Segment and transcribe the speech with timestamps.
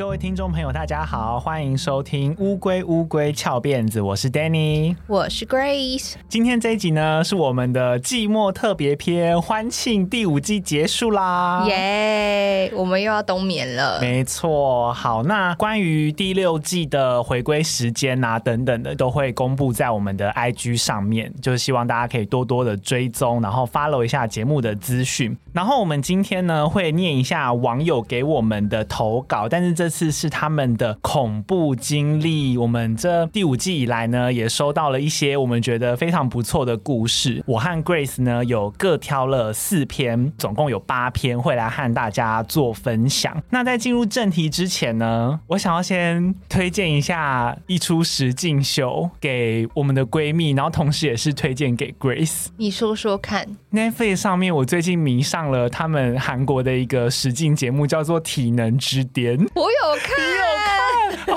[0.00, 6.14] 各位听众朋友，大家好，欢迎收听《乌龟乌龟翘辫子》，我是 Danny，我是 Grace。
[6.26, 11.66] 今天这一集呢，是我们的寂寞特别篇，欢庆第五季结束啦！
[11.68, 14.00] 耶，我们又要冬眠了。
[14.00, 25.36] 没错，好，那关于第六季的回归时间啊等等的，都会公布在我们的 IG 上面，就是希望大家可以多多的追踪，然后 follow 一下节目的资讯。
[25.52, 32.56] 然后我们今天呢，会念一下网友给我们的投稿，但是这次是他们的恐怖经历。
[32.56, 37.42] 我们这第五季以来呢，也收到了一些我们觉得非常不错的故事。
[37.46, 43.42] 我和 Grace 呢，有各挑了四篇，总共有八篇，会来和大家做分享。
[43.50, 52.46] 那在进入正题之前呢，我想要先推荐一下一出实境秀给我们的闺蜜，然后同时也是推荐给 Grace。
[52.56, 59.38] 你说说看，Netflix 上面我最近迷上了他们韩国的一个实境节目，叫做《体能之巅》。
[59.54, 60.16] 我有看。
[61.26, 61.34] 有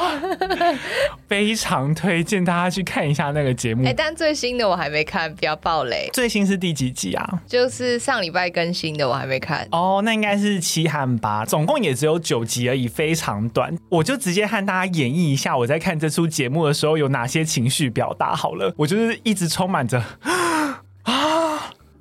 [0.48, 0.80] 看
[1.28, 3.86] 非常推荐大家去看一下那个节目。
[3.86, 6.10] 哎，但最新的我还没看，不要暴雷。
[6.14, 7.42] 最新是第几集啊？
[7.48, 9.68] 就是上礼拜更新的，我还没看。
[9.72, 13.76] 哦，那应该是七和八，总共也只有九集而已，非常短。
[13.90, 18.72] 我就直接和大家演绎一下我在看这出节目的时候有哪些情绪表达好了。
[18.78, 20.43] 我就是一直充满着啊。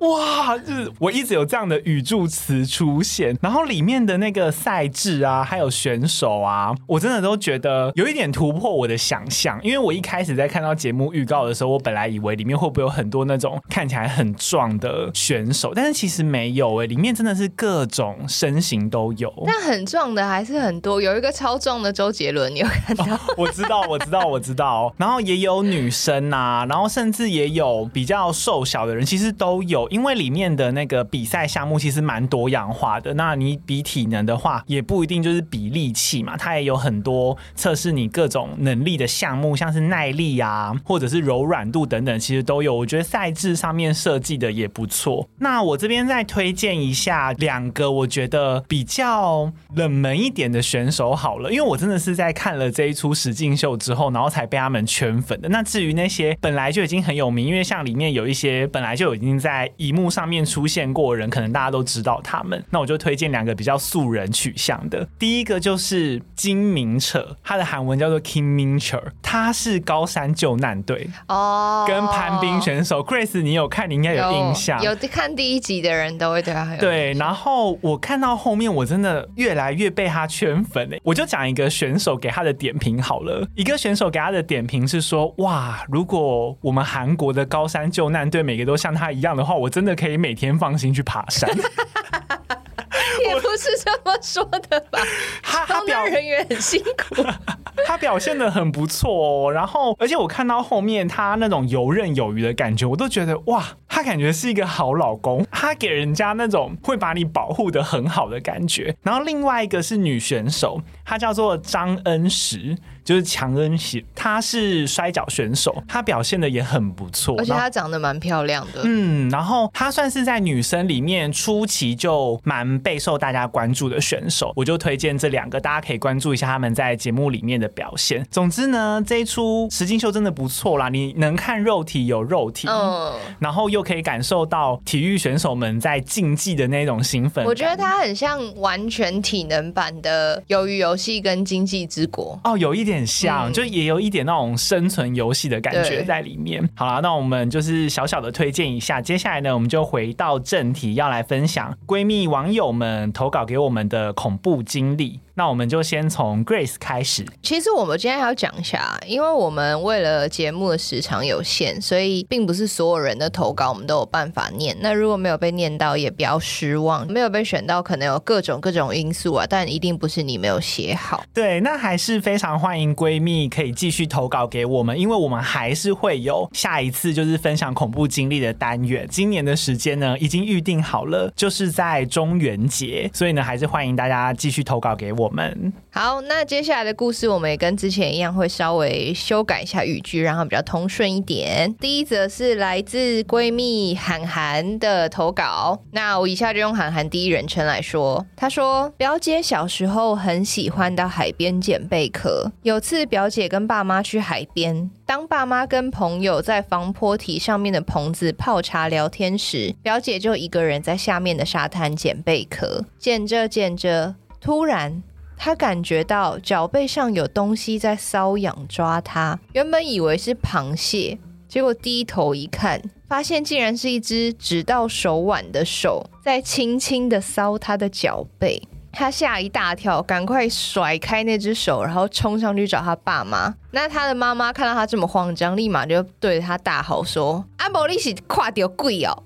[0.03, 9.57] 哇，就是我一直有这样的语助词出现，然后里面的那个赛制啊，还有选手啊，我真的都觉得有一点突破我的想象。
[9.63, 19.33] 因为我一开始在看到节目预告的时候，我本来以为里面会不会有很多那种看起来很壮的选手，但是其实没有诶、欸，里面真的是各种身形都有。
[19.45, 23.05] 但很壮的还是很多，有一个超壮的周杰伦，你有看到？
[23.05, 24.93] 哦，我知道，我知道，我知道。
[24.97, 29.87] 然后也有女生啊，然后甚至也有比较瘦小的人，其实都有。
[29.93, 42.73] 因为里面的那个比赛项目其实蛮多样化的，那你比体能的话，也不一定就是比力气嘛，它也有很多测试你各种能力的项目，像是耐力啊，或者是柔软度等等，其实都有。
[42.73, 45.29] 我觉得赛制上面设计的也不错。
[45.37, 55.47] 那我这边再推荐一下两个我觉得比较冷门一点的选手好了，因为我真的是在看了这一出实境秀之后，然后才被他们圈粉的。
[55.49, 60.23] 那至于那些本来就已经很有名，因为像里面有一些本来就已经在荧幕上。
[60.23, 62.63] 面出现过的人，可能大家都知道他们。
[62.69, 65.05] 那我就推荐两个比较素人取向的。
[65.19, 73.03] 第一个就是金明澈，他的韩文叫做 Kim Min-cheol，他是高山救难队哦，跟攀冰选手。
[73.03, 73.89] Grace，你有看？
[73.89, 74.81] 你应该有印象。
[74.81, 77.11] 有，有看第一集的人都会对他很有对。
[77.13, 80.99] 然后我看到后面，我真的越来越被他圈粉哎。
[81.03, 83.45] 我就讲一个选手给他的点评好了。
[83.55, 90.15] 一个选手给他的点评是说：哇，如果我们韩国的高山救难队每个都像他一样的话，我真的可以。
[90.15, 91.49] 每天放心去爬山，
[93.27, 94.99] 也不是这么说的吧？
[95.41, 97.25] 他他表人员很辛苦，
[97.87, 99.11] 他表现的很不错
[99.47, 99.51] 哦。
[99.51, 108.95] 然后，而且我看到后面他那种游刃有余的感觉，我都觉得哇，他感觉是一个好老公，他给人家那种会把你保护的很好的感觉。
[109.01, 112.77] 然后，另外一个是女选手，她叫做张恩石。
[113.03, 118.81] 就是强恩熙，她是摔跤选手，她表现的也很不错，而且她长得蛮漂亮的。
[118.85, 128.25] 嗯，然后她算是在女生里面初期就蛮备受大家关注的选手，我就推荐这两个，大家可以关注一下他们在节目里面的表现。
[128.31, 137.43] 总之呢，这一出实境秀真的不错啦，你能看肉体有肉体，嗯，然后又可以感受到体育选手们在竞技的那种兴奋。
[137.43, 142.92] 我觉得它很像完全体能版的《鱿鱼游戏》跟《经济之国》哦，有一点。
[142.93, 146.67] 点像，就也有一点那种生存游戏的感觉在里面。
[146.75, 149.01] 好啦，那我们就是小小的推荐一下。
[149.01, 155.19] 接下来呢，我们就回到正题，要来分享闺蜜网友们投稿给我们的恐怖经历。
[155.35, 157.25] 那我们就先从 Grace 开始。
[157.41, 164.75] 其实我们今天还要讲一下，因为我们为了节目的时长有限，所以并不是所有人的投稿我们都有办法念。
[164.79, 167.05] 那如果没有被念到，也不要失望。
[167.11, 171.23] 没有被选到，可能有各种各种因素啊，但一定不是你没有写好。
[171.33, 179.07] 对，那还是非常欢迎闺蜜可以继续投稿给我们，因为我们还是会有下一次就是分享恐怖经历的单元。
[179.09, 185.22] 今年的时间呢，已经预定好了，就是在中元节，所以呢，还是欢迎大家继续投稿给我。
[185.23, 191.73] 我们好，那接下来的故事我们也跟之前一样，会稍微修改一下语句，让它比较通顺一点。
[191.75, 198.25] 第一则是来自闺蜜韩寒的投稿，那我以下就用韩寒第一人称来说。
[198.35, 215.01] 她说，表姐小时候很喜欢到海边捡贝壳，有次表姐跟爸妈去海边，当爸妈跟朋友在防波堤上面的棚子泡茶聊天时，表姐就一个人在下面的沙滩捡贝壳，捡着捡着，突然。
[215.37, 228.61] 她感觉到脚背上有东西在搔痒抓他，原本以为是螃蟹，结果低头一看，发现竟然是一只只到手腕的手在轻轻的搔他的脚背。
[228.95, 233.51] 他吓一大跳，赶快甩开那只手，然后冲上去找他爸妈。
[233.71, 239.23] 那他的妈妈看到他这么慌张，立马就对着他大吼说：“阿伯，你是跨掉鬼哦！”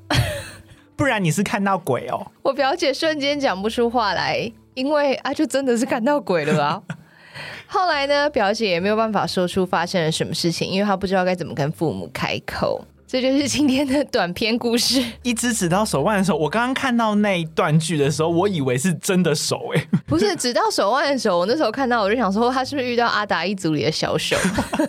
[0.95, 2.31] 不然你是看到鬼哦！
[2.43, 6.79] 我表姐瞬间讲不出话来，因为啊，就真的是看到鬼了啊。
[7.65, 12.85] 后来呢，表姐也没有办法说出发生了什么事情，因为她不知道该怎么跟父母开口。
[13.07, 15.03] 这就是今天的短篇故事。
[15.23, 24.35] 一只指到手腕的时候，我刚刚看到那一段剧的时候，我以为是真的手哎，不是指到手腕的时候，我那时候看到我就想说，他是不是遇到阿达一族里的小手？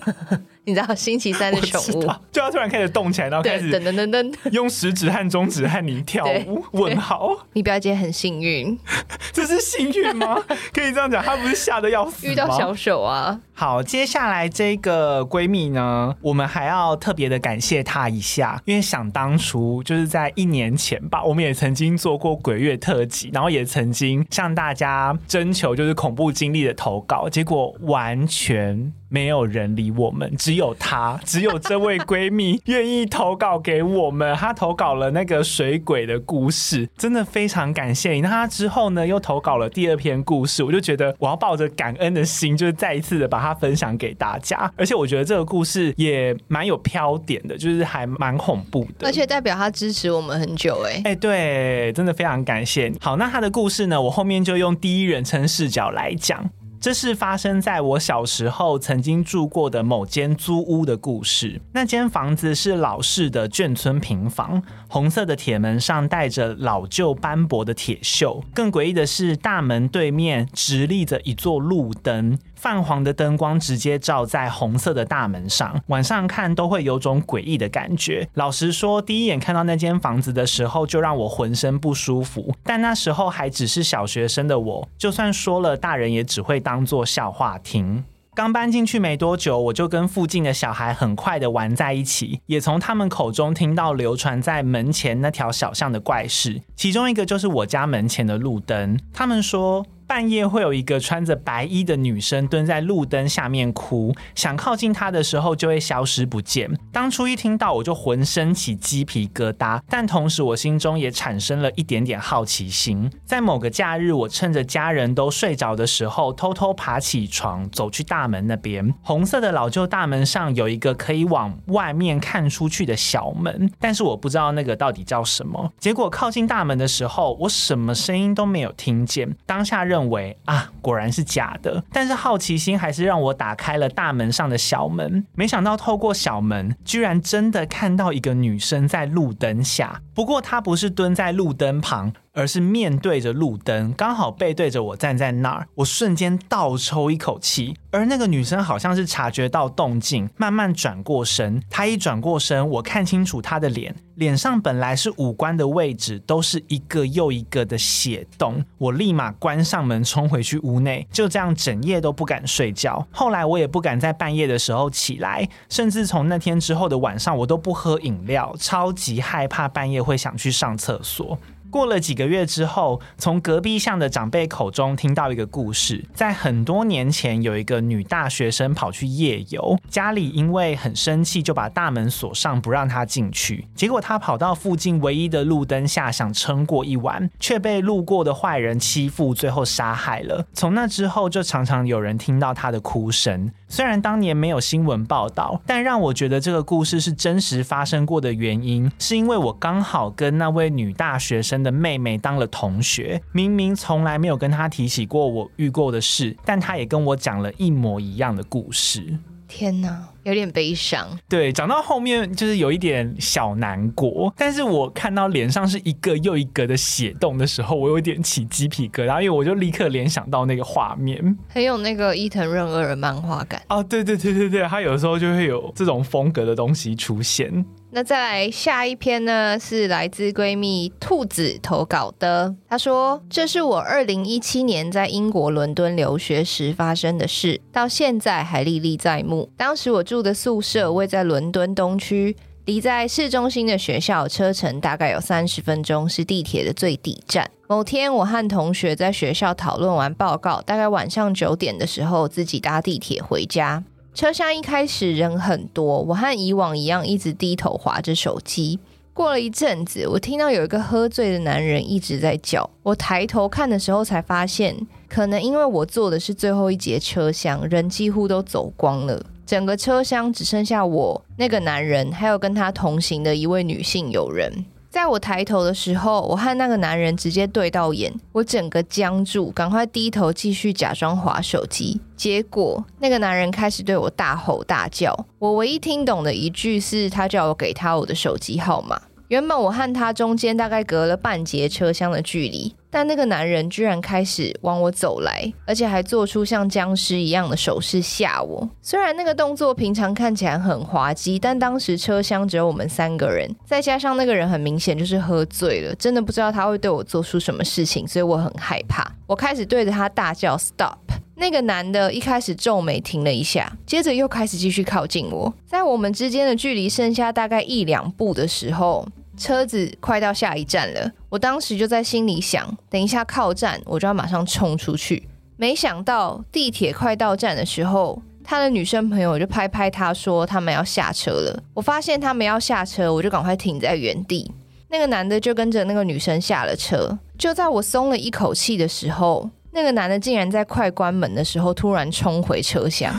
[0.69, 6.63] 你知道星期三的宠物，就要突然开始动起来，然后开始噔噔噔噔，用食指和中指和你跳舞。
[6.73, 8.79] 问号，你表姐很幸运，
[9.33, 10.37] 这是幸运吗？
[10.75, 13.41] 可以这样讲，她不是吓得要死，遇到小手啊。
[13.55, 28.93] 好，接下来这个闺蜜呢，我们还要特别的感谢她一下，因为想当初就是在一年前吧，我们也曾经做过鬼月特辑，然后也曾经向大家征求就是恐怖经历的投稿，结果完全。
[29.09, 34.35] 没有人理我们，只有她， 只有这位闺蜜愿意投稿给我们。
[34.37, 38.21] 她投稿了那个水鬼的故事，真的非常感谢你。
[38.21, 44.71] 那她之后呢，又投稿了第二篇故事，我就觉得我要抱着感恩的心，就是再一次的把它分享给大家。
[44.77, 50.83] 而且我觉得这个故事也蛮有飘点的，就是还蛮恐怖的，而且代表她支持我们很久。
[50.85, 52.99] 哎哎，对，真的非常感谢你。
[53.01, 56.49] 好，那她的故事呢，我后面就用第一人称视角来讲。
[56.81, 61.61] 这是发生在我小时候曾经住过的某间租屋的故事。
[61.73, 68.41] 那间房子是老式的眷村平房，红色的铁门上带着老旧斑驳的铁锈。
[68.55, 72.39] 更诡异的是，大门对面直立着一座路灯。
[72.61, 78.29] 泛黄的灯光直接照在红色的大门上，晚上看都会有种诡异的感觉。
[78.35, 82.53] 老实说，第一眼看到那间房子的时候，就让我浑身不舒服。
[82.65, 88.03] 但那时候还只是小学生的我，就算说了，大人也只会当作笑话听。
[88.35, 96.61] 刚搬进去没多久，我就跟附近的小孩很快的玩在一起，也从他们口中听到流传在门前那条小巷的怪事。
[96.75, 99.87] 其中一个就是我家门前的路灯，他们说。
[100.09, 106.67] 半夜会有一个穿着白衣的女生蹲在路灯下面哭，想靠近她的时候就会消失不见。
[106.91, 113.11] 当初一听到我就浑身起鸡皮疙瘩，但同时我心中也产生了一点点好奇心。
[113.27, 118.95] 在某个假日，我趁着家人都睡着的时候，偷偷爬起床，走去大门那边。
[119.03, 125.71] 红色的老旧大门上有一个可以往外面看出去的小门，但是我不知道那个到底叫什么。
[125.79, 129.37] 结果靠近大门的时候，我什么声音都没有听见。
[129.45, 129.98] 当下认。
[129.99, 131.83] 认为啊，果然是假的。
[131.93, 135.27] 但是好奇心还是让我打开了大门上的小门。
[135.35, 140.01] 没想到透过小门，居然真的看到一个女生在路灯下。
[140.19, 142.13] 不过她不是蹲在路灯旁。
[142.35, 147.75] 而是面对着路灯，刚好背对着我站在那儿，我瞬间倒抽一口气。
[147.91, 151.61] 而那个女生好像是察觉到动静，慢慢转过身。
[151.69, 158.65] 她一转过身，我看清楚她的脸，脸上本来是五官的位置都是一个又一个的血洞。
[158.77, 163.05] 我立马关上门，冲回去屋内，就这样整夜都不敢睡觉。
[163.11, 171.39] 后来我也不敢在半夜的时候起来，甚至从那天之后的晚上，我都不喝饮料，超级害怕半夜会想去上厕所。
[171.71, 183.67] 过了几个月之后，从隔壁巷的长辈口中听到一个故事，在很多年前，有一个女大学生跑去夜游，家里因为很生气，就把大门锁上，不让她进去。
[183.75, 190.47] 结果她跑到附近唯一的路灯下，想撑过一晚，却被路过的坏人欺负，最后杀害了。
[190.55, 193.53] 从那之后，就常常有人听到她的哭声。
[193.69, 209.19] 虽然当年没有新闻报道，但让我觉得这个故事是真实发生过的原因，是因为我刚好跟那位女大学生的妹妹当了同学，明明从来没有跟她提起过我遇过的事，但她也跟我讲了一模一样的故事。
[209.49, 211.09] 天哪，有点悲伤。
[211.29, 223.61] 对，讲到后面就是有一点小难过，但是我看到脸上是一个又一个的血洞的时候，我有点起鸡皮疙瘩，因为我就立刻联想到那个画面，很有那个伊藤润二的漫画感。
[223.69, 227.65] 哦，对对对对对，他有时候就会有这种风格的东西出现。
[227.91, 232.55] 那再来下一篇呢，是来自闺蜜兔子投稿的。
[232.69, 239.51] 她说：“这是我二零一七年在英国伦敦留学时发生的事，到现在还历历在目。
[239.57, 242.37] 当时我住的宿舍位在伦敦东区。”
[242.69, 247.51] 离在市中心的学校车程大概有三十分钟，是地铁的最底站。
[247.67, 253.83] 某天，我和同学在学校讨论完报告，大概晚上九点的时候，自己搭地铁回家。
[254.19, 258.81] 车厢一开始人很多，我和以往一样一直低头划着手机。
[259.15, 262.69] 过了一阵子，我听到有一个喝醉的男人一直在叫。
[262.83, 264.77] 我抬头看的时候，才发现，
[265.09, 274.65] 可能因为我坐的是最后一节车厢，人几乎都走光了，整个车厢只剩下我、那个男人，还有跟他同行的一位女性友人。
[274.91, 282.01] 在我抬头的时候，我和那个男人直接对到眼，我整个僵住，赶快低头继续假装划手机。
[282.17, 289.01] 结果那个男人开始对我大吼大叫，我唯一听懂的一句是他叫我给他我的手机号码。
[289.29, 298.69] 原本我和他中间大概隔了半节车厢的距离，但那个男人居然开始往我走来，而且还做出像僵尸一样的手势吓我。
[298.81, 309.07] 虽然那个动作平常看起来很滑稽，但当时车厢只有我们三个人，再加上那个人很明显就是喝醉了，真的不知道他会对我做出什么事情，所以我很害怕。
[309.27, 310.97] 我开始对着他大叫 “stop”。
[311.41, 315.53] 那个男的一开始皱眉停了一下，接着又开始继续靠近我。
[315.65, 319.07] 在我们之间的距离剩下大概一两步的时候，
[319.39, 325.29] 车子快到下一站了，我当时就在心里想，等一下靠站，我就要马上冲出去。
[325.57, 331.63] 没想到地铁快到站的时候，他的女生朋友就拍拍他说他们要下车了。
[331.75, 334.51] 我发现他们要下车，我就赶快停在原地。
[334.89, 337.19] 那个男的就跟着那个女生下了车。
[337.37, 343.15] 就在我松了一口气的时候，那个男的竟然在快关门的时候突然冲回车厢。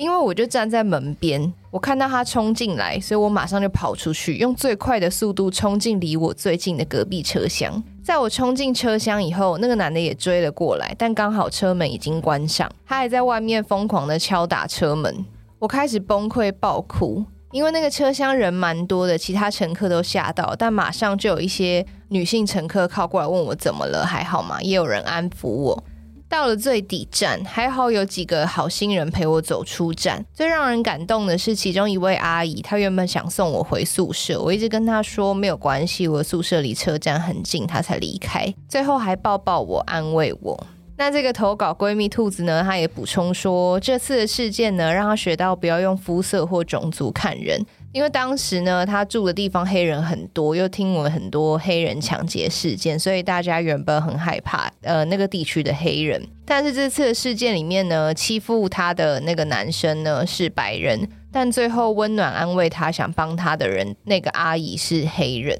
[0.00, 7.82] 因为我就站在门边，我看到他冲进来，所以我马上就跑出去，用最快的速度冲进离我最近的隔壁车厢。
[8.02, 15.22] 在我冲进车厢以后，那个男的也追了过来，但刚好车门已经关上，他还在外面疯狂的敲打车门。
[15.58, 24.62] 我开始崩溃爆哭，因为那个车厢人蛮多的，其他乘客都吓到，但马上就有一些女性乘客靠过来问我怎么了，还好吗？
[24.62, 25.84] 也有人安抚我。
[26.30, 30.24] 到了最底站，还好有几个好心人陪我走出站。
[30.32, 38.54] 最让人感动的是，其中一位阿姨，她原本想送我回宿舍，我一直跟她说没有关系，我宿舍离车站很近，她才离开。
[38.68, 40.66] 最后还抱抱我，安慰我。
[40.96, 47.60] 那这个投稿闺蜜兔子呢，她也补充说，这次的事件呢，让她学到不要用肤色或种族看人。
[47.92, 56.24] 因为当时呢，他住的地方黑人很多，又听闻很多黑人抢劫事件，所以大家原本很害怕呃那个地区的黑人。
[56.44, 65.58] 但是这次的事件里面呢，欺负他的那个男生呢是白人，但最后温暖安慰他、想帮他的人，那个阿姨是黑人。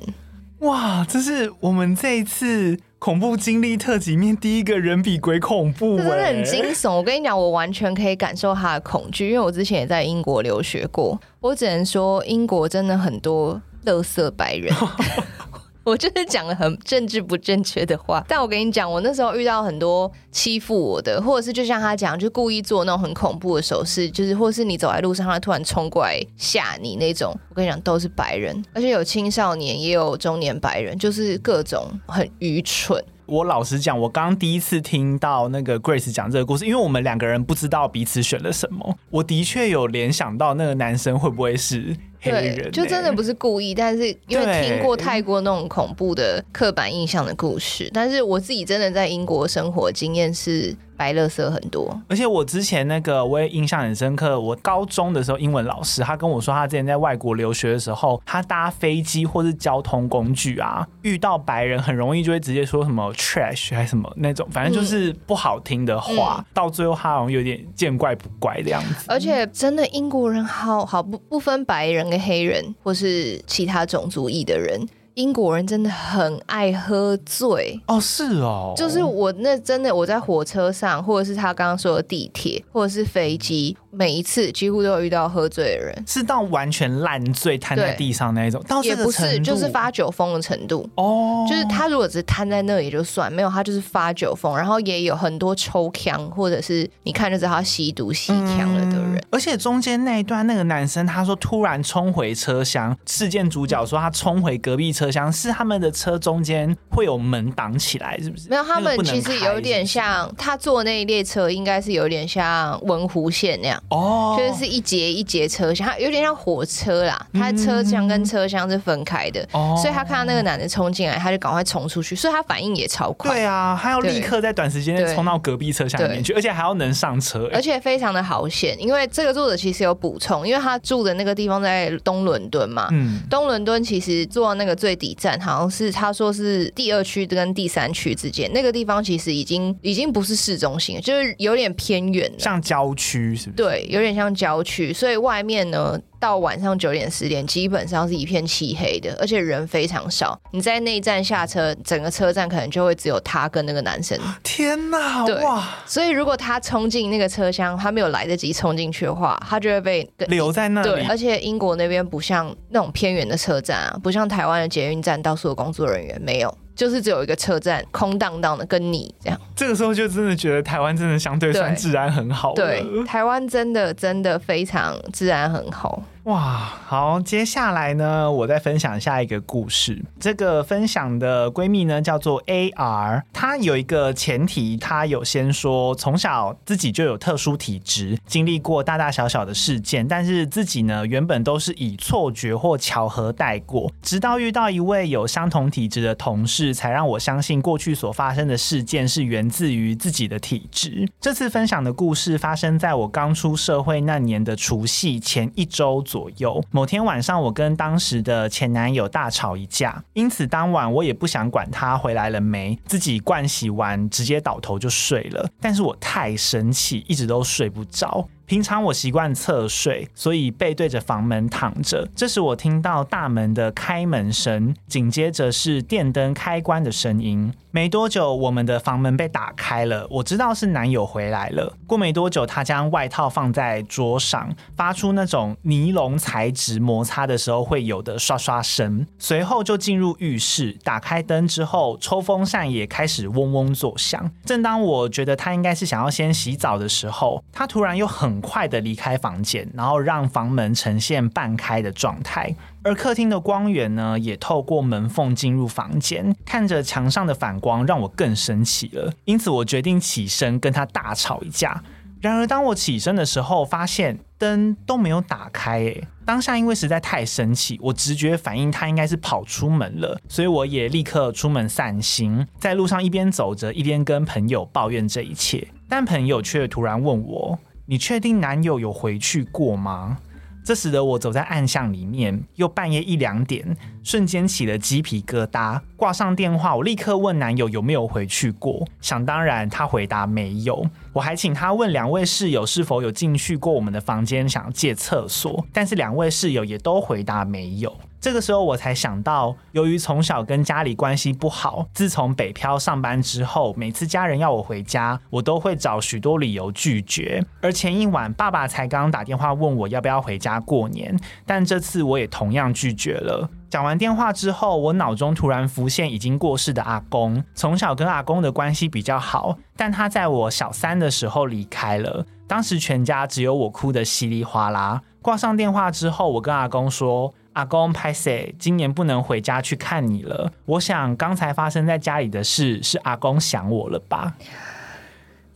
[0.61, 2.79] 哇，这是我们这一次。
[3.01, 6.97] 恐怖经历特辑面第一个人比鬼恐怖，真的很惊悚。
[6.97, 11.19] 我跟你讲，我完全可以感受他的恐惧，因为我之前也在英国留学过。
[11.41, 14.71] 我只能说，英国真的很多乐色白人。
[15.83, 27.35] 我就是讲了很政治不正确的话，但我跟你讲，我那时候遇到很多欺负我的，或者是就像他讲，就故意做那种很恐怖的手势，就是或是你走在路上，他突然冲过来吓你那种。
[27.49, 33.03] 我跟你讲，都是白人，而且有青少年，也有中年白人，就是各种很愚蠢。
[33.25, 41.97] 我老实讲，我刚第一次听到那个 Grace 讲这个故事，因为我们两个人不知道彼此选了什么，我的确有联想到那个男生会不会是。
[42.21, 50.77] 黑人欸、对，就真的不是故意，但是因为听过太过那种恐怖的刻板印象的故事，但是我自己真的在英国生活经验是。
[51.01, 54.39] 白乐色很多，而且我之前那个我也印象很深刻。
[54.39, 66.37] 我高中的时候，英文老师他跟我说，他之前在外国留学的时候，他搭飞机或是交通工具啊，遇到白人很容易就会直接说什么 trash 还是什么那种，反正就是不好听的话。
[66.39, 69.07] 嗯、到最后他好像有点见怪不怪的样子。
[69.09, 74.87] 而且真的英国人好好不不分白人跟黑人或是其他种族裔的人。
[75.15, 83.77] 英国人真的很爱喝醉哦，是哦，就是我那真的我在火车上，或者是他刚刚说的地铁，或者是飞机。
[83.91, 91.47] 每一次几乎都有遇到喝醉的人，是到完全烂醉瘫在地上那一种，到也不是，就是发酒疯的程度哦。
[91.49, 99.17] 就是他如果只是瘫在那也就算，没有他就是发酒疯，然后也有很多抽枪，或者是你看就知道他吸毒吸枪了的人。
[99.17, 99.21] 嗯。
[99.31, 108.49] 而且中间那一段那个男生他说突然冲回车厢，事件主角说他冲回隔壁车厢，是他们的车中间会有门挡起来，是不是？
[108.49, 113.80] 没有，他们其实有点像他坐那一列车，应该是有点像文湖线那样。
[113.89, 123.33] 哦，就是一节一节车厢，它有点像火车啦，它车厢跟车厢是分开的，哦，所以他看到那个男的冲进来，他就赶快冲出去，所以他反应也超快。
[123.33, 143.57] 对啊，他要立刻在短时间内冲到隔壁车厢里面去，而且还要能上车，而且非常的好险，因为这个作者其实有补充，因为他住的那个地方在东伦敦嘛，嗯，东伦敦其实坐那个最底站好像是他说是第二区跟第三区之间，那个地方其实已经已经不是市中心，就是有点偏远，像郊区是不是？
[143.57, 146.01] 对，有点像郊区，所以外面呢。
[146.21, 150.39] 到晚上九点十点，基本上是一片漆黑的，而且人非常少。
[150.51, 154.21] 你在那一站下车，整个车站可能就会只有他跟那个男生。
[154.43, 155.25] 天哪！
[155.25, 155.67] 对哇！
[155.87, 160.91] 所以如果他冲进那个车厢，他没有来得及冲进去的话，他就会被留在那里。
[160.91, 166.55] 对，而且英国那边不像那种偏远的车站啊，不像台湾的捷运站，到处有工作人员没有。
[166.81, 169.39] 就是只有一个车站空荡荡的，跟你这样。
[169.55, 172.55] 这个时候就真的觉得台湾真的相对算治安很好。
[172.55, 176.03] 对，台湾真的真的非常治安很好。
[176.25, 180.05] 哇，好，接下来呢，我再分享下一个故事。
[180.19, 201.09] 这个分享的闺蜜呢，叫做 AR，她有一个前提，她有先说从小自己就有特殊体质，经历过大大小小的事件，但是自己呢，原本都是以错觉或巧合带过，直到遇到一位有相同体质的同事，才让我相信过去所发生的事件是源自于自己的体质。
[201.19, 215.49] 这次分享的故事发生在我刚出社会那年的除夕前一周左右，某天晚上，我跟当时的前男友大吵一架，因此当晚我也不想管他回来了没，自己灌洗完直接倒头就睡了。
[215.61, 218.27] 但是我太生气，一直都睡不着。
[218.51, 222.09] 平常我习惯侧睡，所以背对着房门躺着。
[222.17, 227.55] 这时我听到大门的开门声，紧接着是电灯开关的声音。
[227.71, 231.73] 没多久，我们的房门被打开了，我知道是男友回来了。
[231.87, 239.07] 过没多久，他将外套放在桌上，发出那种尼龙材质摩擦的时候会有的刷刷声。
[239.21, 244.29] 随后就进入浴室，打开灯之后，抽风扇也开始嗡嗡作响。
[244.45, 252.55] 正当我觉得他应该是想要先洗澡的时候，他突然又很快的离开房间，然后让房门呈现半开的状态。
[252.83, 259.13] 而客厅的光源呢，也透过门缝进入房间，看着墙上的反光，让我更生气了。
[259.25, 261.83] 因此，我决定起身跟他大吵一架。
[262.21, 265.79] 然而，当我起身的时候，发现灯都没有打开。
[265.79, 272.47] 诶，当下因为实在太生气，我直觉反应他应该是跑出门了，所以我也立刻出门散心。
[272.59, 275.67] 在路上一边走着，一边跟朋友抱怨这一切。
[275.89, 277.59] 但朋友却突然问我
[277.91, 280.17] ：“你确定男友有回去过吗？”
[280.63, 285.81] 这使得我走在暗巷里面，又半夜一两点，瞬间起了鸡皮疙瘩。
[285.97, 288.87] 挂上电话，我立刻问男友有没有回去过。
[289.01, 290.87] 想当然，他回答没有。
[291.13, 297.95] 我还请他问两位室友是否有进去过我们的房间，想借厕所，但是两位室友也都回答没有。
[298.21, 307.43] 这个时候我才想到，由于从小跟家里关系不好，自从北漂上班之后，每次家人要我回家，我都会找许多理由拒绝。
[307.63, 313.49] 而前一晚，爸爸才刚打电话问我要不要回家过年，但这次我也同样拒绝了。
[313.71, 317.43] 讲完电话之后，我脑中突然浮现已经过世的阿公。
[317.55, 325.01] 从小跟阿公的关系比较好，但他在我小三的时候离开了，当时全家只有我哭得稀里哗啦。
[325.23, 327.33] 挂上电话之后，我跟阿公说。
[327.53, 330.53] 阿公拍谢，今年不能回家去看你了。
[330.67, 334.35] 我想刚才发生在家里的事，是阿公想我了吧？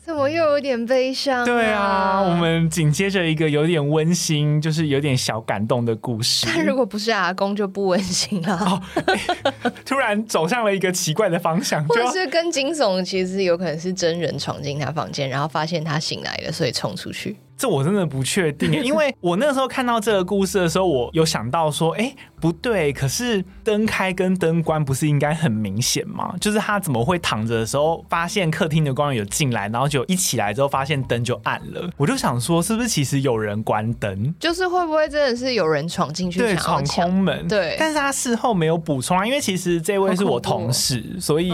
[0.05, 1.45] 怎么又有点悲伤啊？
[1.47, 6.47] 对啊，我们紧接着一个有点温馨，就是有点小感动的故事。
[6.47, 8.55] 但如果不是阿公，就不温馨了。
[8.55, 17.39] 哦欸，突然走向了一个奇怪的方向，或者是跟惊悚，其实有可能是真人闯进他房间，然后发现他醒来了，所以冲出去。
[17.57, 22.13] 这我真的不确定，因为我那个时候看到这个故事的时候，我有想到说，哎，
[22.45, 26.35] 不对，可是灯开跟灯关不是应该很明显吗？
[26.39, 31.91] 就是他怎么会躺着的时候发现客厅的光有进来，然后就一起来之后发现灯就暗了？
[31.97, 34.35] 我就想说，是不是其实有人关灯？
[34.39, 37.49] 就是会不会真的是有人闯进去对，闯空门？
[37.49, 41.51] 对，但是他事后没有补充啊，因为其实这位是我同事，所以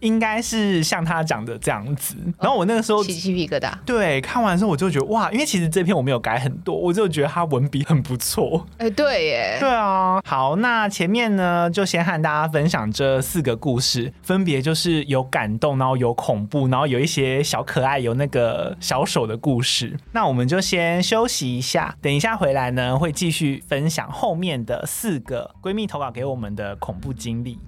[0.00, 2.16] 应该是像他讲的这样子。
[2.40, 5.30] 然后我那个时候起鸡皮疙瘩，对，看完之后我就觉得哇。
[5.30, 8.66] 因为其实这篇我没有改很多，我就觉得他文笔很不错。
[8.78, 10.21] 哎、欸，对耶，对啊。
[10.24, 19.98] 好，那前面呢，就先和大家分享这四个故事，分别就是有感动，然后有恐怖，然后有一些小可爱，有那个小手的故事。
[20.12, 27.58] 那我们就先休息一下，等一下回来呢，会继续分享后面的四个闺蜜投稿给我们的恐怖经历。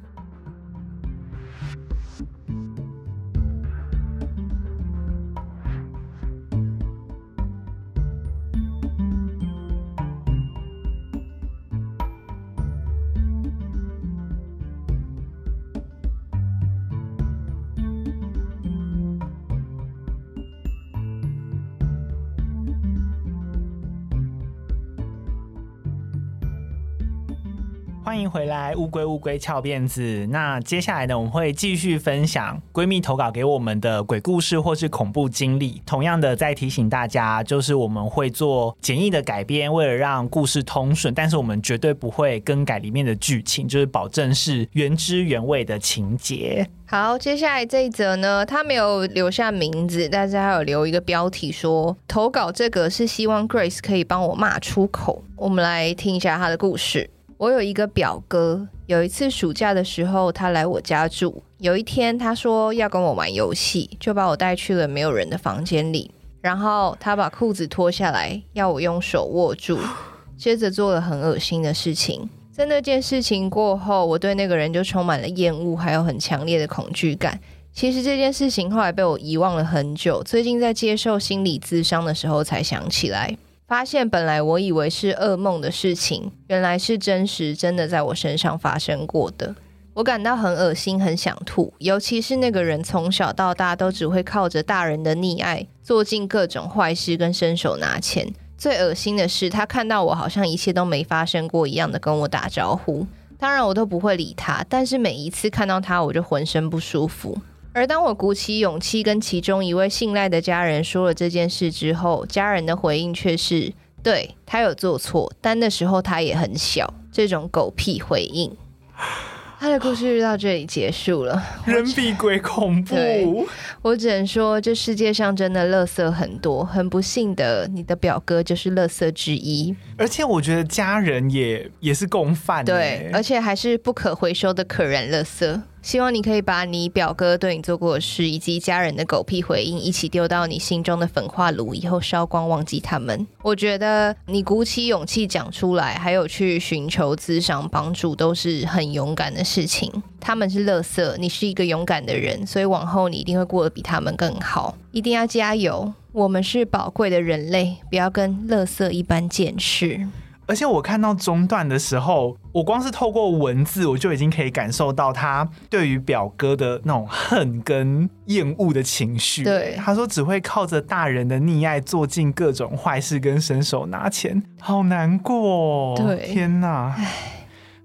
[28.14, 30.24] 欢迎回来，乌龟乌龟翘辫子。
[30.30, 35.82] 那接下来呢，我们会继续分享闺蜜投稿给我们的鬼故事或是恐怖经历。
[35.84, 46.64] 同样的，再提醒大家，就是我们会做简易的改编，为了让故事通顺，但是我们绝对不会更改里面的剧情，就是保证是原汁原味的情节。
[46.86, 55.24] 好，接下来这一则呢，他没有留下名字，但是他有留一个标题说投稿这个是希望 Grace 可以帮我骂出口。
[55.34, 57.10] 我们来听一下他的故事。
[57.36, 61.42] 我有一个表哥，有一次暑假的时候，他来我家住。
[61.58, 66.10] 有一天，他说要跟我玩游戏，就把我带去了没有人的房间里。
[66.40, 69.78] 然后他把裤子脱下来，要我用手握住，
[70.38, 72.28] 接着做了很恶心的事情。
[72.52, 77.40] 在那件事情过后，我对那个人就充满了厌恶，还有很强烈的恐惧感。
[77.72, 83.36] 其实这件事情后来被我遗忘了很久，最近在接受心理咨商的时候才想起来。
[83.66, 89.54] 发现本来我以为是噩梦的事情，原来是真实，真的在我身上发生过的。
[89.94, 91.72] 我感到很恶心，很想吐。
[91.78, 98.34] 尤其是那个人从小到大都只会靠着大人的溺爱，做尽各种坏事跟伸手拿钱。
[98.58, 103.06] 最恶心的是，他看到我好像一切都没发生过一样的跟我打招呼。
[103.38, 107.38] 当然我都不会理他，但是每一次看到他，我就浑身不舒服。
[107.74, 116.94] 而当我鼓起勇气跟其中一位信赖的家人说了这件事之后，家人的回应却是：对，他有做错，但那时候他也很小。
[117.10, 118.56] 这种狗屁回应。
[119.58, 121.42] 他的故事就到这里结束了。
[121.64, 123.46] 人比鬼恐怖。
[123.82, 126.62] 我只能说，这世界上真的垃圾很多。
[126.64, 129.74] 很不幸的，你的表哥就是垃圾之一。
[129.96, 132.64] 而且我觉得家人也也是共犯。
[132.64, 135.60] 对，而且还是不可回收的可燃垃圾。
[135.84, 143.26] 希望你可以把你表哥对你做过的事，以及家人的狗屁回应，一起丢到你心中的焚化炉，以后烧光，忘记他们。
[143.42, 149.92] 我觉得你鼓起勇气讲出来，还有去寻求咨商帮助，都是很勇敢的事情。
[150.18, 154.78] 他们是垃圾，你是一个勇敢的人，所以往后你一定会过得比他们更好。
[154.90, 155.92] 一定要加油！
[156.12, 160.08] 我们是宝贵的人类，不要跟垃圾一般见识。
[160.46, 169.42] 而且我看到中段的时候，我光是透过文字，我就已经可以感受到他对于表哥的那种恨跟厌恶的情绪。
[169.42, 175.94] 对，他说只会靠着大人的溺爱做尽各种坏事跟伸手拿钱，好难过哦。
[175.96, 176.94] 对，天哪！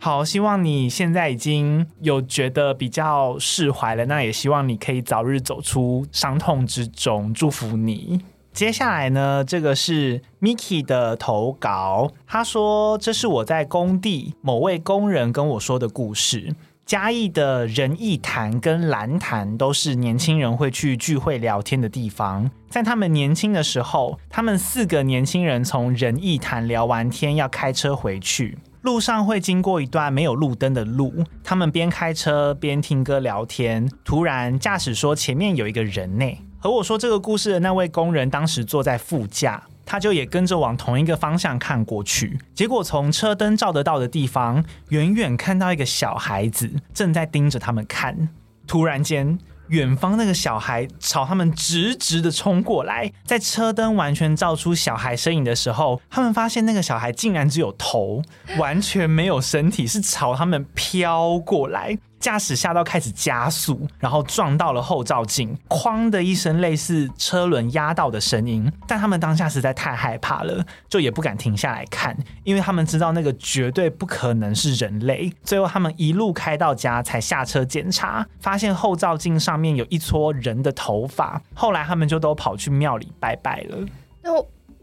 [0.01, 8.21] 好，希望你现在已经有觉得比较释怀了，那也希望你可以早日走出伤痛之中，祝福你。
[8.51, 12.11] 接下来呢，这个是 Miki 的投稿。
[12.27, 16.53] 他说：“这是我在工地某位工人跟我说的故事。
[16.85, 22.49] 嘉义的仁义潭跟兰潭都是年轻人会去聚会聊天的地方。
[22.67, 31.23] 在他们年轻的时候，他们四个年轻人从仁义潭聊完天，要开车回去，路上会经过一段没有路灯的路。
[31.43, 36.25] 他们边开车边听歌聊天，突然驾驶说前面有一个人呢。”
[36.61, 42.37] 和我说这个故事的那位工人当时坐在副驾，他就也跟着往同一个方向看过去。
[42.53, 48.27] 结果从车灯照得到的地方，远远看到一个小孩子正在盯着他们看。
[48.67, 53.09] 突然间，远方那个小孩朝他们直直的冲过来。
[53.23, 58.21] 在车灯完全照出小孩身影的时候，他们发现那个小孩竟然只有头，
[58.57, 61.97] 完全没有身体，是朝他们飘过来。
[62.19, 68.71] 驾驶下到开始加速，然后撞到了后照镜，哐的一声类似车轮压到的声音。
[68.87, 75.31] 但他们当下实在太害怕了，就也不敢停下来看，因为他们知道那个绝对不可能是人类。
[75.43, 81.41] 最后他们一路开到家才下车检查，发现后照镜上面有一撮人的头发。
[81.53, 83.77] 后来他们就都跑去庙里拜拜了。
[84.21, 84.31] 那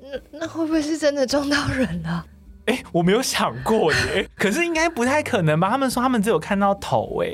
[0.00, 2.24] 那那会不会是真的撞到人了？
[2.66, 5.70] 哎、欸，我没有想过耶， 可是应该不太可能吧？
[5.70, 7.28] 他们说他们只有看到头，哎，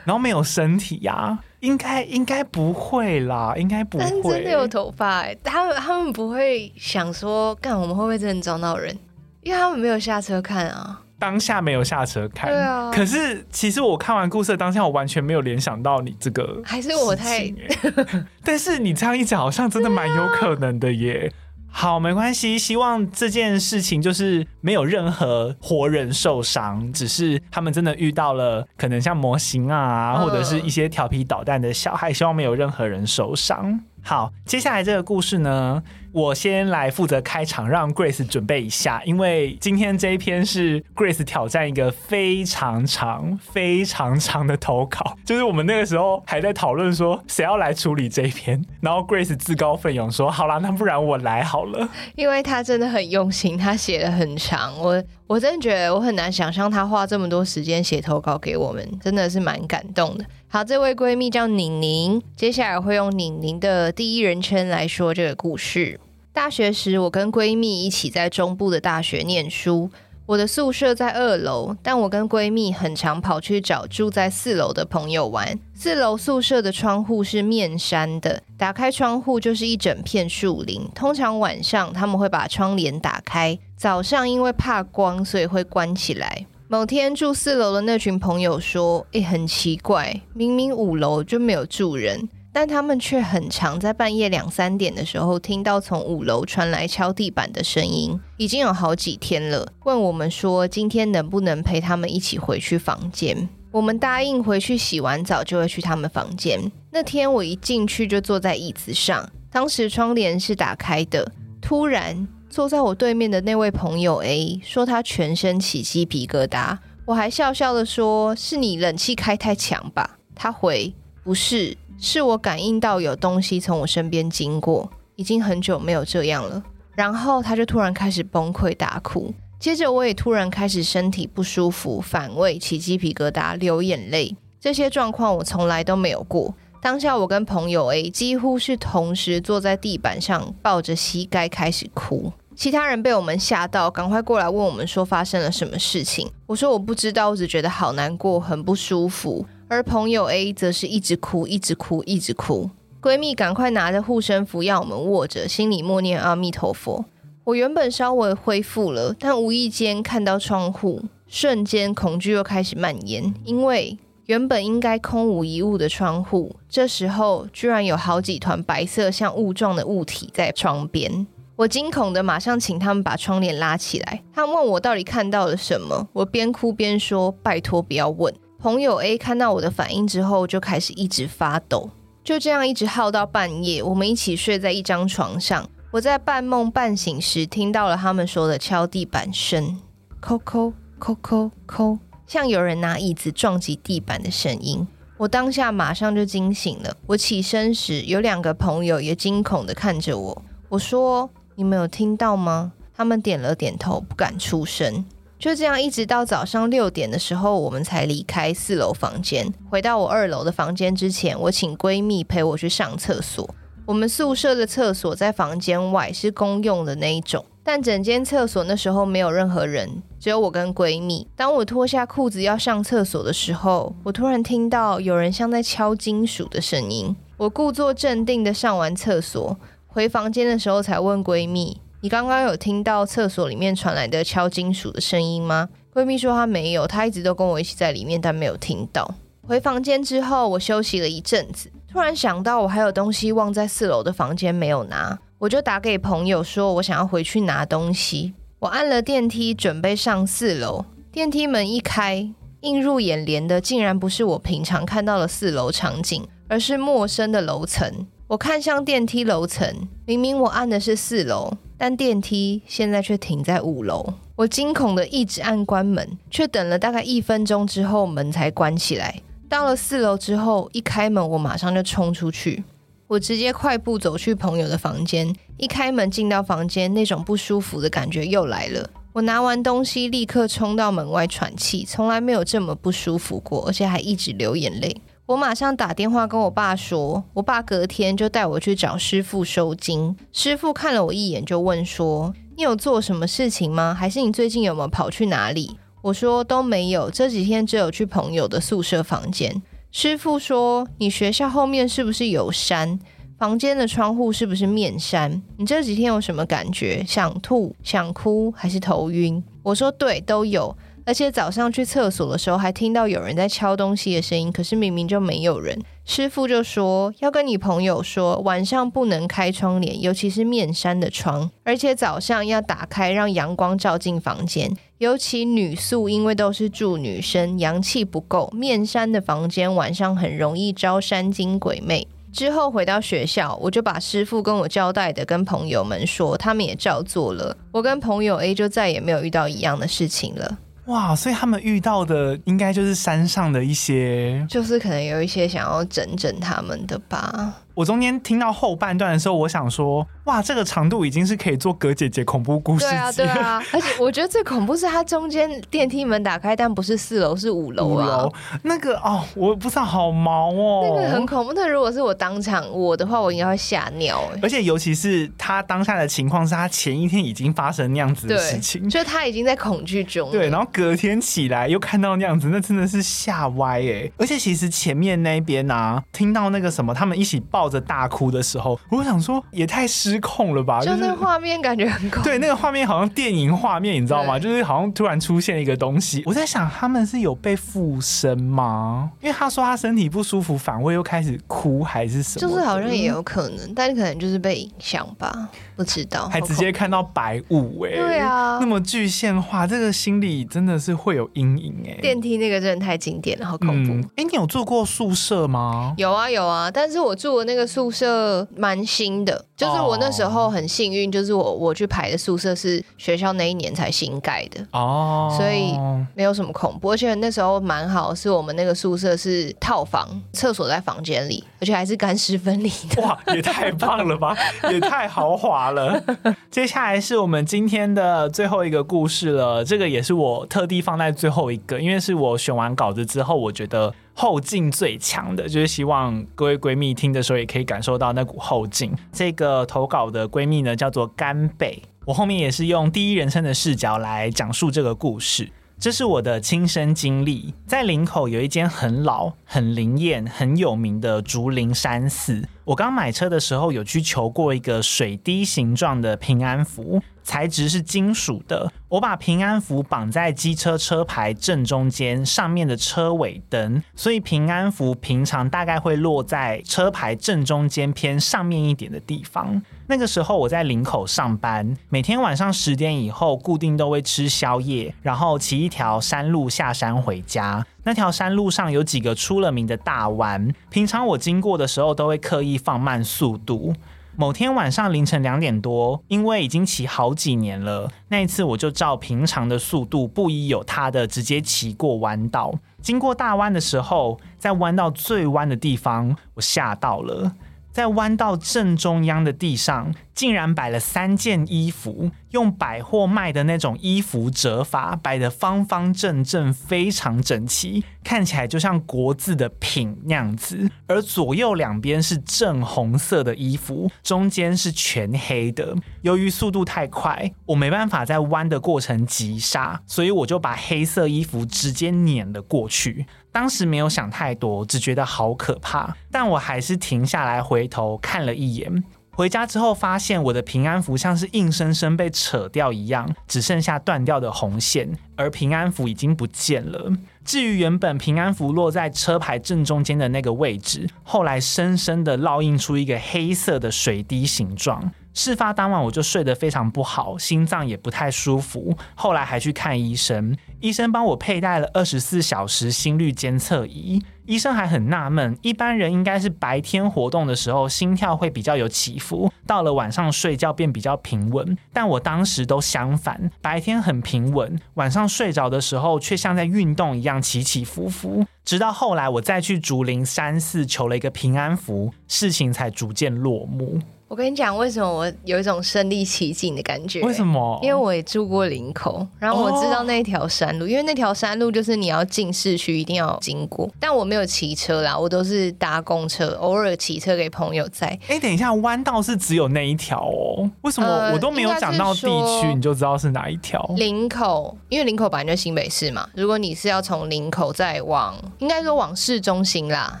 [0.04, 4.04] 然后没有身体呀、啊，应该应该不会啦，应该不会。
[4.04, 8.96] 但真的有头发，哎，他们他们不会想说，干我们会不会真的撞到人？
[9.42, 12.90] 因为他们没有下车看啊，当下没有下车看，对啊。
[12.90, 17.48] 可是其实我看完故事的当下，我完全没有联想到你这个，还是我太……
[18.42, 21.32] 但是你这样一讲，好像真的蛮有可能的耶。
[21.78, 22.58] 好，没关系。
[22.58, 32.10] 希望这件事情就是没有任何活人受伤，只是他们真的遇到了可能像模型啊，或者是一些调皮捣蛋的小孩。
[32.10, 33.78] 希望没有任何人受伤。
[34.02, 60.24] 好，接下来这个故事呢，我先来负责开场，让 Grace 准备一下，因为今天这一篇是 Grace 挑战一个非常长、非常长的投稿， 就是我们那个时候还在讨论说谁要来处理这一篇，然后 Grace 自告奋勇说：“好啦，那不然我来好了。”因为他真的很用心，他写的很长，我我真的觉得我很难想象他花这么多时间写投稿给我们，真的是蛮感动的。
[60.48, 66.00] 好，这位闺蜜叫宁宁，接下来会用宁宁的第一人称来说这个故事。
[66.36, 69.90] 大学时，我跟闺蜜一起在中部的大学念书，
[70.26, 75.58] 我的宿舍在二楼，但我跟闺蜜很常跑去找住在四楼的朋友玩。
[75.74, 80.86] 四楼宿舍的窗户是面山的，打开窗户就是一整片树林。
[80.94, 86.46] 通常晚上他们会把窗帘打开，早上因为怕光，所以会关起来。
[86.68, 99.70] 某天住四楼的那群朋友说：“诶，很奇怪，明明五楼就没有住人，但他们却很常在半夜两三点的时候听到从五楼传来敲地板的声音，已经有好几天了。
[99.84, 103.46] 问我们说今天能不能陪他们一起回去房间？
[103.70, 106.58] 我们答应回去洗完澡就会去他们房间。
[106.92, 126.62] 那天我一进去就坐在椅子上，当时窗帘是打开的，突然。”坐在我对面的那位朋友 A 说他全身起鸡皮疙瘩，我还笑笑的说：“是你冷气开太强吧？”他回：“不是，是我感应到有东西从我身边经过，已经很久没有这样了。”
[126.94, 136.54] 然后他就突然开始崩溃大哭，接着我也突然开始身体不舒服、反胃、起鸡皮疙瘩、流眼泪，这些状况我从来都没有过。
[136.80, 142.32] 当下我跟朋友 A 几乎是同时坐在地板上，抱着膝盖开始哭。
[142.54, 146.30] 其他人被我们吓到，赶快过来问我们说发生了什么事情。
[146.46, 149.44] 我说我不知道，我只觉得好难过，很不舒服。
[149.68, 152.70] 而朋友 A 则是一直哭，一直哭，一直哭。
[153.02, 157.04] 闺蜜赶快拿着护身符要我们握着，心里默念阿弥陀佛。
[157.42, 163.34] 我原本稍微恢复了，但无意间看到窗户，瞬间恐惧又开始蔓延。
[163.44, 171.26] 因为原本应该空无一物的窗户，这时候居然有好几团白色像雾状的物体在窗边。
[171.56, 174.22] 我惊恐的马上请他们把窗帘拉起来。
[174.32, 181.90] 他们问我到底看到了什么，我边哭边说：“拜托不要问。”朋友 A 看到我的反应之后，就开始一直发抖。
[182.24, 185.68] 就这样一直耗到半夜，我们一起睡在一张床上。
[185.92, 189.80] 我在半梦半醒时，听到了他们说的敲地板声，
[190.20, 194.86] 叩叩叩叩叩，像有人拿椅子撞击地板的声音。
[195.18, 196.96] 我当下马上就惊醒了。
[197.06, 200.42] 我起身时，有两个朋友也惊恐的看着我。
[200.68, 201.30] 我说。
[201.58, 202.74] 你们有听到吗？
[202.94, 205.06] 他们点了点头，不敢出声。
[205.38, 213.48] 就这样，一直到早上六点的时候，我们才离开四楼房间，回到我二楼的房间之前，我请闺蜜陪我去上厕所。
[213.84, 221.28] 我们宿舍的厕所在房间外，是公用的那一种，但整间厕所那时候没有任何人，只有我跟闺蜜。
[221.36, 227.14] 当我脱下裤子要上厕所的时候，我突然听到有人像在敲金属的声音。
[227.36, 229.56] 我故作镇定的上完厕所。
[229.86, 239.12] 回房间的时候才问闺蜜：“你刚刚有听到厕所里面传来的敲金属的声音吗？”闺蜜说她没有，她一直都跟我一起在里面，但没有听到。
[239.42, 248.34] 回房间之后，我休息了一阵子，突然想到我还有东西忘在四楼的房间没有拿，我就打给朋友说我想要回去拿东西。
[248.60, 250.84] 我按了电梯，准备上四楼。
[251.10, 258.06] 电梯门一开，映入眼帘的竟然不是我平常看到的四楼场景，而是陌生的楼层。
[258.28, 264.14] 我看向电梯楼层，明明我按的是四楼，但电梯现在却停在五楼。
[264.36, 269.20] 我惊恐的一直按关门，却等了大概一分钟之后，门才关起来。
[269.48, 272.64] 到了四楼之后，一开门，我马上就冲出去。
[273.06, 278.90] 我直接快步走去朋友的房间，一开门进到房间，那种不舒服的感觉又来了。
[279.12, 285.00] 我拿完东西，立刻冲到门外喘气，从来没有这么不舒服过，而且还一直流眼泪。
[285.26, 290.16] 我马上打电话跟我爸说，我爸隔天就带我去找师傅收金。
[290.32, 293.92] 师傅看了我一眼，就问说：“你有做什么事情吗？
[293.92, 299.60] 还是你最近有没有跑去哪里？”我说：“都没有，这几天只有去朋友的宿舍房间。”
[299.90, 302.96] 师傅说：“你学校后面是不是有山？
[303.36, 305.42] 房间的窗户是不是面山？
[305.56, 307.04] 你这几天有什么感觉？
[307.04, 315.80] 想吐、想哭，还是头晕？”我说：“对，都有。”而且早上去厕所的时候，还听到有人在敲东西的声音，可是明明就没有人。
[316.04, 324.76] 师傅就说要跟你朋友说，晚上不能开窗帘，尤其是面山的窗，而且早上要打开，让阳光照进房间。
[324.98, 332.08] 尤其女宿，因为都是住女生，阳气不够，面山的房间晚上很容易招山精鬼魅。
[332.32, 337.56] 之后回到学校，我就把师傅跟我交代的跟朋友们说，他们也照做了。
[337.70, 340.58] 我跟朋友 A 就再也没有遇到一样的事情了。
[340.86, 347.52] 哇，所以他们遇到的应该就是山上的一些，就是可能有一些想要整整他们的吧。
[347.74, 352.84] 我中间听到后半段的时候，我想说，哇，这个长度已经是可以做葛姐姐恐怖故事。
[352.84, 357.94] 对啊，对啊，而且我觉得最恐怖是它中间电梯门打开，但不是四楼，是五楼啊。
[357.94, 360.82] 五楼那个哦，我不知道，好毛哦。
[360.96, 361.52] 那个很恐怖。
[361.52, 364.22] 那如果是我当场我的话，我应该会吓尿。
[364.42, 370.30] 而且尤其是他当下的情况是他前一天已经发生那样子的事情，就他已经在恐惧中。
[370.32, 374.10] 对，然后隔天起来又看到那样子，那真的是吓歪哎。
[374.18, 380.80] 而且其实前面那边啊，听到那个什么，他们一起抱着大哭的时候，我想说也太失控了吧！
[380.80, 382.28] 就是画面感觉很恐怖。
[382.28, 384.38] 对，那个画面好像电影画面，你知道吗？
[384.38, 386.22] 就是好像突然出现一个东西。
[386.26, 389.10] 我在想，他们是有被附身吗？
[389.20, 392.40] 因为他说他身体不舒服，反胃又开始哭，还是什么？
[392.40, 396.28] 就是好像也有可能，但是可能就是被影响吧，不知道。
[396.28, 402.00] 还直接看到白雾哎、欸，对啊，那么具象化，这个心里真的是会有阴影哎、欸。
[402.00, 403.92] 电梯那个真的太经典了，好恐怖。
[404.16, 405.94] 哎、嗯，你有住过宿舍吗？
[405.96, 407.86] 有啊有啊，但是我住的那个宿。
[407.96, 415.74] 舍蛮新的，就是我那时候很幸运，就是我我去排的宿舍是学校那一年才新盖的哦，所以
[416.14, 423.02] 没有什么恐怖，而且那时候蛮好，是我们那个宿舍是套房，厕所在房间里，而且还是干湿分离的。
[423.02, 424.36] 哇，也太棒了吧，
[424.70, 426.02] 也太豪华了。
[426.50, 433.94] 接下来是我们今天的最后一个故事了，这个也是我特地放在最后一个，因为是我选完稿子之后，我觉得。
[434.18, 438.90] 后劲最强的，就是希望各位闺蜜听的时候也可以感受到那股后劲。
[439.12, 441.82] 这个投稿的闺蜜呢，叫做甘贝。
[442.06, 445.50] 我后面也是用第一人称的视角来讲述这个故事。
[445.78, 452.48] 这是我的亲身经历，在林口有一间很老、很灵验、很有名的竹林山寺。
[452.66, 457.00] 我刚买车的时候有去求过一个水滴形状的平安符。
[457.22, 469.60] 材质是金属的，我把平安符绑在机车车牌正中间，上面的车尾灯，所以平安符平常大概会落在车牌正中间偏上面一点的地方。
[469.88, 477.64] 那个时候我在林口上班，每天晚上十点以后固定都会吃宵夜，然后骑一条山路下山回家。
[477.86, 483.72] 那条山路上有几个出了名的大弯，平常我经过的时候都会刻意放慢速度。
[484.16, 492.52] 某天晚上凌晨两点多，因为已经骑好几年了，那一次我就照平常的速度，不宜有他的直接骑过弯道。
[492.82, 497.30] 经过大弯的时候，在弯道最弯的地方，我吓到了。
[497.76, 510.70] 在弯道正中央的地上，竟然摆了三件衣服，用百货卖的那种衣服折法摆得方方正正，非常整齐，看起来就像国字的品那样子。
[510.86, 515.76] 而左右两边是正红色的衣服，中间是全黑的。
[516.00, 523.04] 由于速度太快，我没办法在弯的过程急刹，所以我就把黑色衣服直接碾了过去。
[523.36, 528.82] 当时没有想太多，只觉得好可怕，但我还是停下来回头看了一眼。
[529.10, 536.90] 回家之后，发现我的平安符像是硬生生被扯掉一样，只剩下断掉的红线，而平安符已经不见了。
[537.26, 544.90] 至于原本平安符落在车牌正中间的那个位置，后来深深的烙印出一个黑色的水滴形状。
[545.16, 554.02] 事发当晚我就睡得非常不好，心脏也不太舒服，后来还去看医生，医生帮我佩戴了二十四小时心率监测仪。
[554.26, 568.26] 医生还很纳闷，一般人应该是白天活动的时候心跳会比较有起伏，到了晚上睡觉便比较平稳，但我当时都相反，白天很平稳，晚上睡着的时候却像在运动一样起起伏伏。
[568.44, 573.80] 直到后来我再去竹林山寺求了一个平安符，事情才逐渐落幕。
[574.08, 577.02] 我跟你讲，为什么我有一种身临其境的感觉？
[577.02, 577.58] 为什么？
[577.60, 583.68] 因为我也住过林口，然后我知道那条山路，哦、因为那条山路就是你要进市区一定要经过。
[583.80, 587.98] 但我没有骑车啦，我都是搭公车，偶尔骑车给朋友在。
[588.06, 590.48] 哎，等一下，弯道是只有那一条哦？
[590.62, 592.02] 为什么我都没有讲到地
[592.40, 593.60] 区，你就知道是哪一条？
[593.76, 596.08] 林口，因为林口本来就新北市嘛。
[596.14, 600.00] 如果你是要从林口再往，应该说往市中心啦，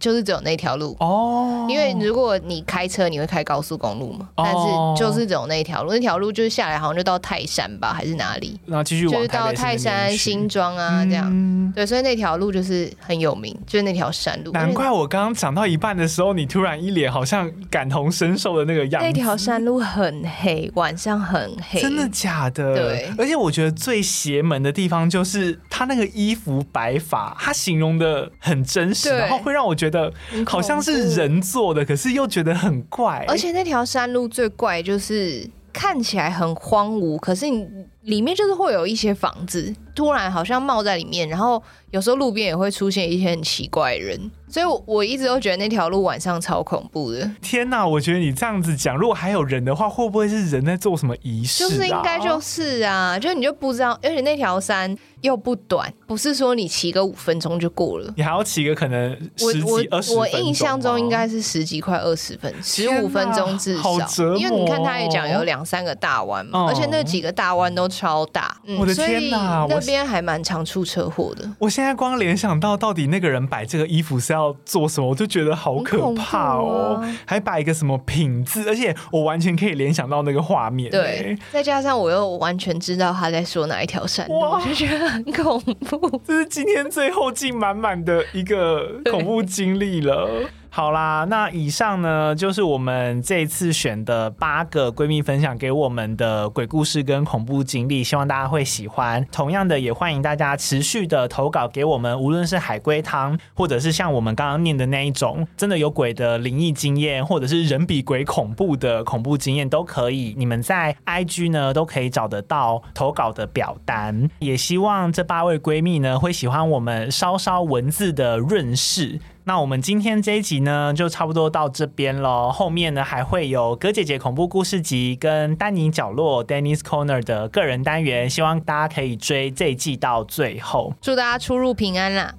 [0.00, 1.64] 就是只有那条路哦。
[1.70, 3.78] 因为如果你开车，你会开高速。
[3.84, 4.58] 公路嘛，但是
[4.96, 8.58] 就是走那条路，那条路就是下来好像就到泰山吧，还是哪里？
[8.64, 11.28] 然后继续就是到泰山新庄啊，这样。
[11.30, 14.52] 嗯、对，所以那条路就是很有名，就是那条山路。
[14.52, 19.06] 难怪我刚刚讲到一半的时候，你突然一脸好像感同身受的那个样子。
[19.06, 22.74] 那条山路很黑，晚上很黑，真的假的？
[22.74, 23.10] 对。
[23.18, 30.12] 而且我觉得最邪门的地方就是他那个衣服白法，他形容的很真实，然后会让我觉得
[30.46, 33.24] 好像是人做的，可是又觉得很怪。
[33.26, 37.66] 而且那条条山路最怪就是看起来很荒芜，可是你
[38.04, 44.30] 里面就是会有一些房子突然好像冒在里面，然后有时候路边也会出现一些很奇怪的人。
[44.48, 47.28] 所以，我我一直都觉得那条路晚上超恐怖的。
[47.42, 47.84] 天哪！
[47.84, 51.68] 我觉得你这样子讲，如果还有人的话，会不会是人在做什么仪式啊？
[51.68, 60.14] 就是应该就是啊，就你就不知道，而且那条山又不短，不是说你骑个五分钟就过了，你还要骑个可能十几二十。
[60.14, 63.90] 我印象中应该是十几块二十分，十五分钟至少。
[64.36, 68.56] 因为你看他也讲有两三个大弯嘛，嗯、而且那几个大弯都超大。
[68.64, 69.66] 嗯、我的天哪！
[69.68, 71.68] 那边还蛮常出车祸的我。
[71.68, 74.54] 现在光联想到，到底那个人摆这个衣服是要。
[74.64, 76.98] 做什么，我就觉得好可怕哦！
[77.00, 80.90] 啊、还摆一个什么品字，而且我完全可以联想到那个画面。
[80.90, 86.20] 对，再加上我又完全知道他在说哪一条山，哇我就觉得很恐怖。
[86.26, 90.28] 这是今天最后劲满满的一个恐怖经历了。
[90.76, 99.24] 好啦，那以上呢就是我们这次选的八个闺蜜分享给我们的鬼故事跟恐怖经历，希望大家会喜欢。
[99.30, 110.34] 同样的，也欢迎大家持续的投稿给我们，无论是海龟汤，或者是像我们刚刚念的那一种真的有鬼的灵异经验，或者是人比鬼恐怖的恐怖经验都可以。
[110.36, 114.28] 你们在 IG 呢都可以找得到投稿的表单。
[114.40, 119.20] 也希望这八位闺蜜呢会喜欢我们稍稍文字的润饰。
[119.46, 122.50] 那我们今天这一集呢，就差不多到这边了。
[122.50, 130.94] 后面呢，还会有葛姐姐恐怖故事集跟丹尼角落 Danny's Corner 的个人单元，希望大家可以追这一季到最后。
[131.02, 132.34] 祝大家出入平安啦！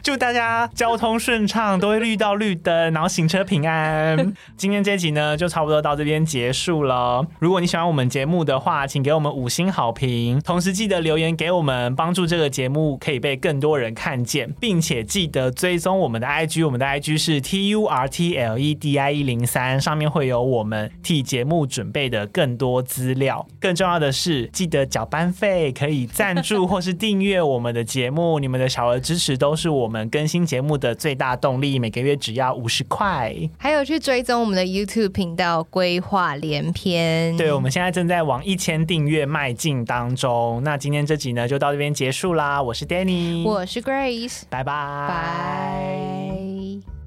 [0.05, 4.35] 祝大家交通顺畅，都会遇到绿灯，然后行车平安。
[4.55, 7.27] 今天这集呢，就差不多到这边结束了。
[7.39, 23.47] 如果你喜欢我们节目的话，请给我们五星好评，同时记得留言给我们，帮助这个节目可以被更多人看见，并且记得追踪我们的 IG，我们的 IG 是 T U R T L E D I 一零三，上面会有我们替节目准备的更多资料。
[23.59, 29.94] 更重要的是，记得缴班费，可以赞助或是订阅我们的节目，你们的小额支持都是我们。
[29.95, 33.33] 我们更新节目的最大动力，每个月只要五十块。
[33.57, 37.37] 还有去追踪我们的 YouTube 频道“规划连篇”。
[37.39, 40.61] 对，我们现在正在往一千订阅迈进当中。
[40.65, 42.61] 那今天这集呢，就到这边结束啦。
[42.61, 44.73] 我是 Danny，我是 Grace，拜拜。
[45.09, 47.04] 拜。